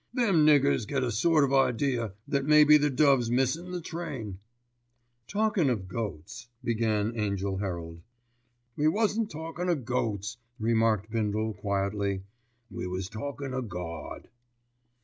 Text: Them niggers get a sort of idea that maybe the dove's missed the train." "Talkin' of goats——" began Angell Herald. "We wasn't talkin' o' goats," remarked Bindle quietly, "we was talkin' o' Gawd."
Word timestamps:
Them 0.15 0.47
niggers 0.47 0.87
get 0.87 1.03
a 1.03 1.11
sort 1.11 1.43
of 1.43 1.53
idea 1.53 2.13
that 2.27 2.47
maybe 2.47 2.75
the 2.75 2.89
dove's 2.89 3.29
missed 3.29 3.63
the 3.71 3.79
train." 3.79 4.39
"Talkin' 5.27 5.69
of 5.69 5.87
goats——" 5.87 6.47
began 6.63 7.15
Angell 7.15 7.57
Herald. 7.57 8.01
"We 8.75 8.87
wasn't 8.87 9.29
talkin' 9.29 9.69
o' 9.69 9.75
goats," 9.75 10.37
remarked 10.59 11.11
Bindle 11.11 11.53
quietly, 11.53 12.23
"we 12.71 12.87
was 12.87 13.09
talkin' 13.09 13.53
o' 13.53 13.61
Gawd." 13.61 14.27